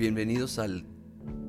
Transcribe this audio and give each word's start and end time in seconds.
Bienvenidos 0.00 0.58
al 0.58 0.86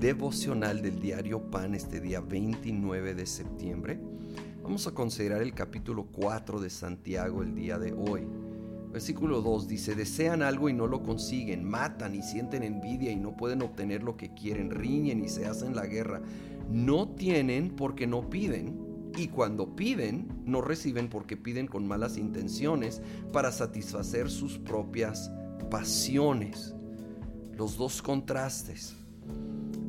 devocional 0.00 0.80
del 0.80 1.00
diario 1.00 1.50
Pan 1.50 1.74
este 1.74 2.00
día 2.00 2.22
29 2.22 3.14
de 3.14 3.26
septiembre. 3.26 4.00
Vamos 4.62 4.86
a 4.86 4.92
considerar 4.92 5.42
el 5.42 5.52
capítulo 5.52 6.06
4 6.10 6.58
de 6.58 6.70
Santiago 6.70 7.42
el 7.42 7.54
día 7.54 7.78
de 7.78 7.92
hoy. 7.92 8.26
Versículo 8.90 9.42
2 9.42 9.68
dice, 9.68 9.94
desean 9.94 10.40
algo 10.40 10.70
y 10.70 10.72
no 10.72 10.86
lo 10.86 11.02
consiguen, 11.02 11.62
matan 11.62 12.14
y 12.14 12.22
sienten 12.22 12.62
envidia 12.62 13.12
y 13.12 13.16
no 13.16 13.36
pueden 13.36 13.60
obtener 13.60 14.02
lo 14.02 14.16
que 14.16 14.32
quieren, 14.32 14.70
riñen 14.70 15.22
y 15.22 15.28
se 15.28 15.44
hacen 15.44 15.76
la 15.76 15.84
guerra. 15.84 16.22
No 16.70 17.06
tienen 17.06 17.76
porque 17.76 18.06
no 18.06 18.30
piden 18.30 18.80
y 19.14 19.28
cuando 19.28 19.76
piden, 19.76 20.26
no 20.46 20.62
reciben 20.62 21.10
porque 21.10 21.36
piden 21.36 21.66
con 21.66 21.86
malas 21.86 22.16
intenciones 22.16 23.02
para 23.30 23.52
satisfacer 23.52 24.30
sus 24.30 24.56
propias 24.56 25.30
pasiones. 25.70 26.74
Los 27.58 27.76
dos 27.76 28.00
contrastes. 28.00 28.94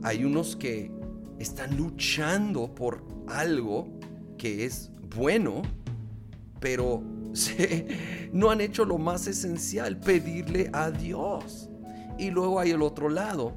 Hay 0.02 0.26
unos 0.26 0.56
que 0.56 0.92
están 1.38 1.78
luchando 1.78 2.74
por 2.74 3.06
algo 3.28 3.88
que 4.40 4.66
es 4.66 4.90
bueno, 5.16 5.62
pero 6.60 7.04
no 8.34 8.50
han 8.50 8.62
hecho 8.62 8.86
lo 8.86 8.98
más 8.98 9.28
esencial, 9.28 10.00
pedirle 10.00 10.72
a 10.74 10.90
Dios. 10.90 11.70
Y 12.18 12.32
luego 12.32 12.60
hay 12.60 12.72
el 12.72 12.82
otro 12.82 13.08
lado, 13.08 13.54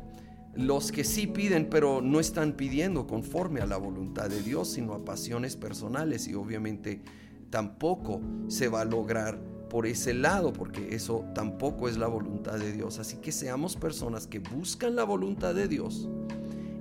los 0.54 0.92
que 0.92 1.04
sí 1.04 1.26
piden, 1.26 1.70
pero 1.70 2.02
no 2.02 2.20
están 2.20 2.52
pidiendo 2.52 3.06
conforme 3.06 3.62
a 3.62 3.66
la 3.66 3.78
voluntad 3.78 4.28
de 4.28 4.42
Dios, 4.42 4.72
sino 4.72 4.92
a 4.92 5.06
pasiones 5.06 5.56
personales 5.56 6.28
y 6.28 6.34
obviamente 6.34 7.00
tampoco 7.48 8.20
se 8.48 8.68
va 8.68 8.82
a 8.82 8.84
lograr 8.84 9.40
por 9.72 9.86
ese 9.86 10.12
lado, 10.12 10.52
porque 10.52 10.94
eso 10.94 11.24
tampoco 11.34 11.88
es 11.88 11.96
la 11.96 12.06
voluntad 12.06 12.58
de 12.58 12.72
Dios. 12.72 12.98
Así 12.98 13.16
que 13.16 13.32
seamos 13.32 13.74
personas 13.74 14.26
que 14.26 14.38
buscan 14.38 14.94
la 14.94 15.04
voluntad 15.04 15.54
de 15.54 15.66
Dios 15.66 16.10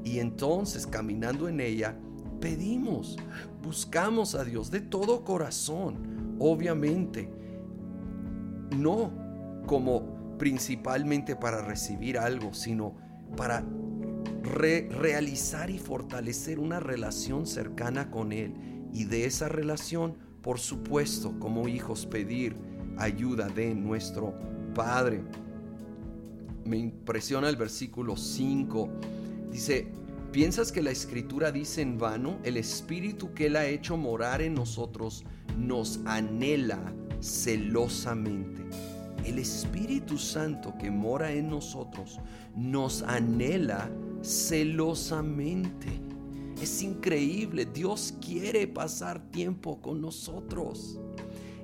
y 0.03 0.20
entonces 0.20 0.86
caminando 0.88 1.48
en 1.48 1.61
ella, 1.61 1.98
pedimos, 2.42 3.16
buscamos 3.64 4.36
a 4.36 4.44
Dios 4.44 4.72
de 4.72 4.81
todo 4.81 5.23
corazón, 5.23 6.36
obviamente, 6.38 7.30
no 8.78 9.14
como 9.67 10.38
principalmente 10.38 11.38
para 11.38 11.61
recibir 11.61 12.17
algo, 12.17 12.53
sino 12.53 12.98
para 13.38 13.64
realizar 14.44 15.70
y 15.70 15.80
fortalecer 15.80 16.59
una 16.59 16.81
relación 16.81 17.48
cercana 17.48 18.11
con 18.11 18.33
Él. 18.33 18.53
Y 18.92 19.05
de 19.05 19.23
esa 19.23 19.48
relación, 19.48 20.17
por 20.42 20.59
supuesto, 20.59 21.39
como 21.39 21.70
hijos, 21.70 22.05
pedir 22.05 22.70
ayuda 22.97 23.47
de 23.50 23.73
nuestro 23.73 24.34
Padre. 24.73 25.22
Me 26.66 26.78
impresiona 26.78 27.50
el 27.50 27.56
versículo 27.56 28.16
5. 28.16 28.89
Dice, 29.52 29.88
¿piensas 30.31 30.72
que 30.72 30.81
la 30.81 30.92
escritura 30.92 31.52
dice 31.52 31.81
en 31.81 31.98
vano? 31.98 32.39
El 32.44 32.58
Espíritu 32.58 33.33
que 33.33 33.48
Él 33.48 33.56
ha 33.56 33.66
hecho 33.66 33.98
morar 33.98 34.42
en 34.42 34.53
nosotros 34.53 35.23
nos 35.58 36.00
anhela 36.06 36.80
celosamente 37.20 38.61
el 39.26 39.39
Espíritu 39.39 40.17
Santo 40.17 40.73
que 40.80 40.89
mora 40.89 41.31
en 41.31 41.50
nosotros 41.50 42.20
nos 42.55 43.03
anhela 43.03 43.89
celosamente. 44.22 45.88
Es 46.61 46.81
increíble, 46.81 47.66
Dios 47.66 48.14
quiere 48.23 48.67
pasar 48.67 49.31
tiempo 49.31 49.81
con 49.81 50.02
nosotros. 50.02 51.00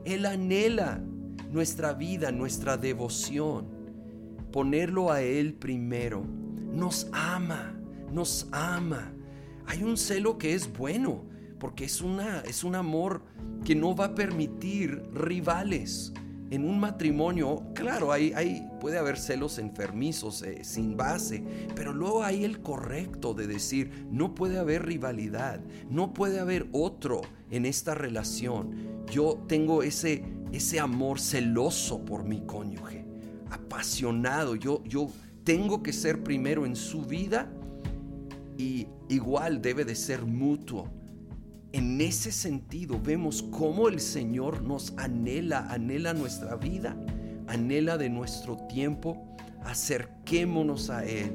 Él 0.06 0.25
anhela 0.25 1.02
nuestra 1.52 1.94
vida, 1.94 2.31
nuestra 2.31 2.78
devoción, 2.78 3.67
ponerlo 4.52 5.12
a 5.12 5.22
Él 5.22 5.53
primero. 5.53 6.23
Nos 6.23 7.08
ama, 7.12 7.80
nos 8.12 8.47
ama. 8.52 9.13
Hay 9.66 9.84
un 9.84 9.97
celo 9.97 10.38
que 10.38 10.53
es 10.53 10.72
bueno, 10.72 11.25
porque 11.59 11.85
es, 11.85 12.02
una, 12.02 12.41
es 12.41 12.63
un 12.63 12.75
amor 12.75 13.24
que 13.66 13.75
no 13.75 13.96
va 13.96 14.06
a 14.06 14.16
permitir 14.16 15.03
rivales 15.13 16.13
en 16.50 16.63
un 16.63 16.80
matrimonio, 16.80 17.64
claro, 17.74 18.12
hay, 18.12 18.31
hay, 18.34 18.66
puede 18.79 18.97
haber 18.97 19.18
celos 19.18 19.58
enfermizos 19.58 20.41
eh, 20.44 20.64
sin 20.64 20.96
base, 20.96 21.44
pero 21.75 21.94
luego 21.94 22.24
hay 22.24 22.46
el 22.46 22.62
correcto 22.62 23.34
de 23.34 23.47
decir, 23.47 24.08
no 24.12 24.34
puede 24.34 24.58
haber 24.58 24.85
rivalidad, 24.85 25.59
no 25.90 26.14
puede 26.14 26.40
haber 26.40 26.68
otro 26.72 27.22
en 27.52 27.66
esta 27.66 27.96
relación. 27.96 29.06
Yo 29.12 29.44
tengo 29.47 29.84
ese, 29.84 30.24
ese 30.57 30.79
amor 30.79 31.19
celoso 31.19 32.03
por 32.03 32.23
mi 32.23 32.41
cónyuge, 32.41 33.06
apasionado, 33.50 34.56
yo, 34.56 34.84
yo 34.84 35.09
tengo 35.44 35.81
que 35.81 35.94
ser 35.94 36.23
primero 36.23 36.66
en 36.66 36.75
su 36.75 37.03
vida 37.03 37.50
y 38.57 38.88
igual 39.09 39.62
debe 39.62 39.85
de 39.85 39.96
ser 39.96 40.25
mutuo 40.25 40.91
en 41.78 42.01
ese 42.01 42.31
sentido 42.31 43.00
vemos 43.00 43.44
cómo 43.44 43.88
el 43.88 44.00
Señor 44.00 44.63
nos 44.63 44.94
anhela, 44.97 45.67
anhela 45.69 46.13
nuestra 46.13 46.56
vida, 46.56 46.97
anhela 47.47 47.97
de 47.97 48.09
nuestro 48.09 48.57
tiempo. 48.67 49.35
Acerquémonos 49.63 50.90
a 50.90 51.06
Él, 51.06 51.31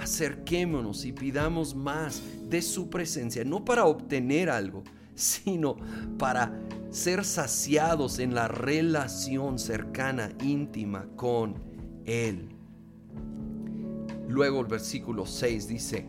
acerquémonos 0.00 1.04
y 1.04 1.12
pidamos 1.12 1.74
más 1.74 2.22
de 2.48 2.62
su 2.62 2.88
presencia, 2.88 3.44
no 3.44 3.64
para 3.64 3.84
obtener 3.84 4.48
algo, 4.48 4.82
sino 5.14 5.76
para 6.18 6.58
ser 6.90 7.24
saciados 7.24 8.18
en 8.18 8.34
la 8.34 8.48
relación 8.48 9.58
cercana, 9.58 10.30
íntima 10.42 11.06
con 11.16 11.54
Él. 12.04 12.56
Luego 14.28 14.60
el 14.60 14.66
versículo 14.66 15.24
6 15.26 15.68
dice, 15.68 16.08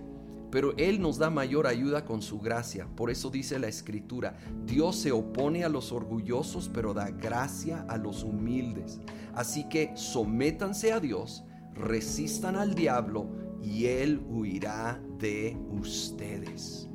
pero 0.51 0.75
Él 0.77 1.01
nos 1.01 1.17
da 1.17 1.29
mayor 1.29 1.67
ayuda 1.67 2.05
con 2.05 2.21
su 2.21 2.39
gracia. 2.39 2.87
Por 2.95 3.11
eso 3.11 3.29
dice 3.29 3.59
la 3.59 3.67
Escritura, 3.67 4.37
Dios 4.65 4.95
se 4.95 5.11
opone 5.11 5.63
a 5.63 5.69
los 5.69 5.91
orgullosos, 5.91 6.69
pero 6.73 6.93
da 6.93 7.09
gracia 7.09 7.85
a 7.89 7.97
los 7.97 8.23
humildes. 8.23 8.99
Así 9.33 9.67
que 9.69 9.91
sométanse 9.95 10.93
a 10.93 10.99
Dios, 10.99 11.43
resistan 11.73 12.55
al 12.55 12.75
diablo 12.75 13.29
y 13.61 13.85
Él 13.85 14.21
huirá 14.27 15.01
de 15.19 15.57
ustedes. 15.69 16.89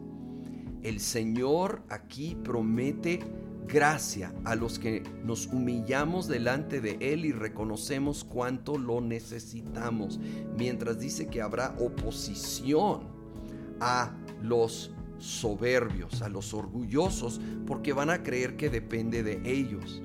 El 0.82 0.98
Señor 0.98 1.84
aquí 1.88 2.36
promete 2.42 3.20
gracia 3.66 4.32
a 4.44 4.54
los 4.54 4.78
que 4.78 5.02
nos 5.24 5.46
humillamos 5.46 6.28
delante 6.28 6.80
de 6.80 6.98
Él 7.00 7.24
y 7.24 7.32
reconocemos 7.32 8.24
cuánto 8.24 8.78
lo 8.78 9.00
necesitamos, 9.00 10.18
mientras 10.56 10.98
dice 10.98 11.28
que 11.28 11.42
habrá 11.42 11.74
oposición 11.78 13.08
a 13.80 14.14
los 14.42 14.92
soberbios, 15.18 16.22
a 16.22 16.28
los 16.28 16.52
orgullosos, 16.52 17.40
porque 17.66 17.92
van 17.92 18.10
a 18.10 18.22
creer 18.22 18.56
que 18.56 18.68
depende 18.68 19.22
de 19.22 19.40
ellos. 19.44 20.02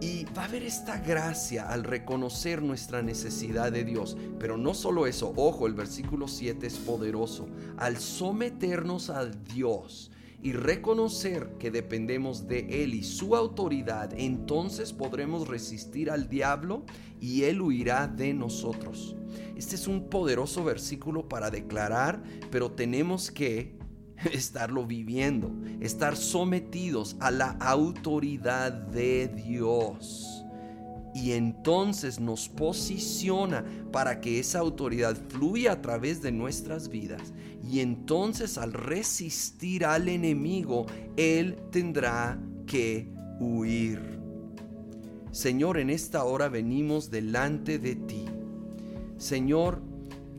Y 0.00 0.24
va 0.36 0.42
a 0.42 0.44
haber 0.46 0.64
esta 0.64 0.98
gracia 0.98 1.68
al 1.68 1.84
reconocer 1.84 2.60
nuestra 2.60 3.02
necesidad 3.02 3.70
de 3.70 3.84
Dios. 3.84 4.16
Pero 4.40 4.56
no 4.56 4.74
solo 4.74 5.06
eso, 5.06 5.32
ojo, 5.36 5.68
el 5.68 5.74
versículo 5.74 6.26
7 6.26 6.66
es 6.66 6.78
poderoso. 6.78 7.46
Al 7.76 7.98
someternos 7.98 9.10
a 9.10 9.26
Dios 9.26 10.10
y 10.42 10.52
reconocer 10.52 11.56
que 11.58 11.70
dependemos 11.70 12.48
de 12.48 12.82
Él 12.82 12.94
y 12.94 13.04
su 13.04 13.36
autoridad, 13.36 14.12
entonces 14.16 14.92
podremos 14.92 15.46
resistir 15.46 16.10
al 16.10 16.28
diablo 16.28 16.84
y 17.20 17.44
Él 17.44 17.62
huirá 17.62 18.08
de 18.08 18.34
nosotros. 18.34 19.14
Este 19.56 19.76
es 19.76 19.86
un 19.86 20.08
poderoso 20.08 20.64
versículo 20.64 21.28
para 21.28 21.50
declarar, 21.50 22.22
pero 22.50 22.72
tenemos 22.72 23.30
que 23.30 23.78
estarlo 24.32 24.86
viviendo, 24.86 25.52
estar 25.80 26.16
sometidos 26.16 27.16
a 27.20 27.30
la 27.30 27.50
autoridad 27.60 28.72
de 28.72 29.28
Dios. 29.28 30.44
Y 31.14 31.32
entonces 31.32 32.20
nos 32.20 32.48
posiciona 32.48 33.64
para 33.92 34.20
que 34.20 34.38
esa 34.38 34.60
autoridad 34.60 35.16
fluya 35.28 35.72
a 35.72 35.82
través 35.82 36.22
de 36.22 36.32
nuestras 36.32 36.88
vidas. 36.88 37.32
Y 37.70 37.80
entonces 37.80 38.58
al 38.58 38.72
resistir 38.72 39.84
al 39.84 40.08
enemigo, 40.08 40.86
Él 41.16 41.56
tendrá 41.70 42.38
que 42.66 43.08
huir. 43.40 44.00
Señor, 45.30 45.78
en 45.78 45.90
esta 45.90 46.24
hora 46.24 46.48
venimos 46.48 47.10
delante 47.10 47.78
de 47.78 47.94
ti 47.96 48.26
Señor, 49.22 49.80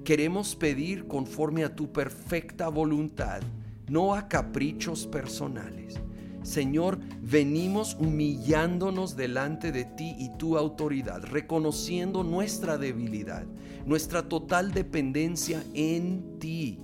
queremos 0.04 0.58
pedir 0.58 1.08
conforme 1.08 1.64
a 1.64 1.74
tu 1.74 1.94
perfecta 1.94 2.68
voluntad, 2.68 3.40
no 3.88 4.14
a 4.14 4.28
caprichos 4.28 5.08
personales. 5.08 6.02
Señor, 6.44 7.00
venimos 7.22 7.96
humillándonos 8.00 9.16
delante 9.16 9.72
de 9.72 9.86
ti 9.86 10.16
y 10.18 10.30
tu 10.38 10.58
autoridad, 10.58 11.24
reconociendo 11.24 12.24
nuestra 12.24 12.78
debilidad, 12.78 13.46
nuestra 13.86 14.28
total 14.30 14.72
dependencia 14.74 15.64
en 15.74 16.40
ti. 16.40 16.80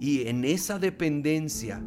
Y 0.00 0.28
en 0.28 0.44
esa 0.44 0.78
dependencia 0.78 1.82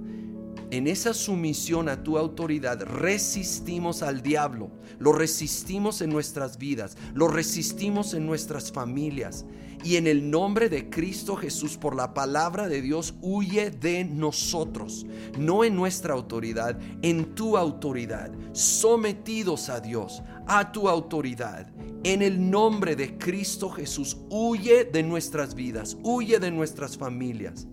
en 0.70 0.88
esa 0.88 1.14
sumisión 1.14 1.88
a 1.88 2.04
tu 2.04 2.18
autoridad, 2.18 2.82
resistimos 2.84 4.04
al 4.04 4.22
diablo, 4.22 4.70
lo 5.00 5.14
resistimos 5.14 6.02
en 6.02 6.10
nuestras 6.10 6.58
vidas, 6.58 6.98
lo 7.14 7.28
resistimos 7.28 8.14
en 8.14 8.26
nuestras 8.26 8.72
familias. 8.72 9.46
Y 9.84 9.96
en 9.96 10.08
el 10.08 10.30
nombre 10.30 10.70
de 10.70 10.90
Cristo 10.90 11.36
Jesús, 11.36 11.78
por 11.78 11.96
la 11.96 12.14
palabra 12.14 12.68
de 12.68 12.82
Dios, 12.82 13.14
huye 13.22 13.70
de 13.70 14.04
nosotros, 14.04 15.06
no 15.38 15.64
en 15.64 15.76
nuestra 15.76 16.14
autoridad, 16.14 16.78
en 17.02 17.36
tu 17.36 17.58
autoridad, 17.58 18.32
sometidos 18.54 19.70
a 19.70 19.80
Dios, 19.80 20.24
a 20.48 20.72
tu 20.72 20.90
autoridad. 20.90 21.72
En 22.04 22.22
el 22.22 22.50
nombre 22.50 22.96
de 22.96 23.18
Cristo 23.18 23.70
Jesús, 23.70 24.18
huye 24.30 24.84
de 24.86 25.04
nuestras 25.04 25.54
vidas, 25.56 25.96
huye 26.04 26.40
de 26.40 26.52
nuestras 26.52 26.98
familias. 26.98 27.68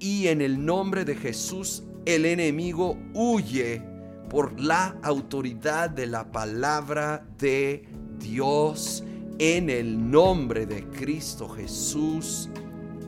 Y 0.00 0.26
en 0.26 0.42
el 0.42 0.64
nombre 0.64 1.04
de 1.04 1.14
Jesús, 1.14 1.84
el 2.06 2.26
enemigo 2.26 2.98
huye 3.14 3.82
por 4.28 4.60
la 4.60 4.96
autoridad 5.02 5.90
de 5.90 6.06
la 6.06 6.30
palabra 6.30 7.26
de 7.38 7.84
Dios 8.18 9.04
en 9.38 9.70
el 9.70 10.10
nombre 10.10 10.66
de 10.66 10.84
Cristo 10.90 11.48
Jesús. 11.48 12.48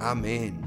Amén. 0.01 0.66